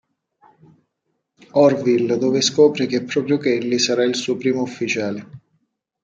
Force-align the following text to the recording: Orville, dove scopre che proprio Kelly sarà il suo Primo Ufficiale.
Orville, 1.53 2.17
dove 2.17 2.41
scopre 2.41 2.87
che 2.87 3.03
proprio 3.03 3.37
Kelly 3.37 3.77
sarà 3.77 4.03
il 4.03 4.15
suo 4.15 4.35
Primo 4.35 4.63
Ufficiale. 4.63 5.27